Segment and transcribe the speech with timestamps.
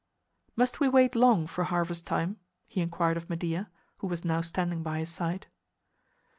[0.55, 3.69] "Must we wait long for harvest time?" he inquired of Medea,
[3.99, 5.45] who was now standing by his side.